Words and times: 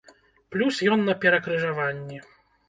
Плюс 0.55 0.79
ён 0.95 1.03
на 1.09 1.15
перакрыжаванні. 1.27 2.19